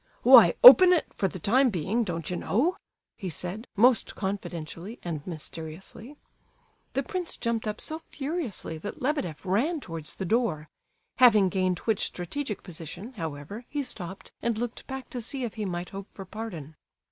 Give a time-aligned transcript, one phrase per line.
[0.23, 2.75] "Why, open it, for the time being, don't you know?"
[3.17, 6.17] he said, most confidentially and mysteriously.
[6.93, 10.69] The prince jumped up so furiously that Lebedeff ran towards the door;
[11.17, 15.65] having gained which strategic position, however, he stopped and looked back to see if he
[15.65, 16.73] might hope for pardon.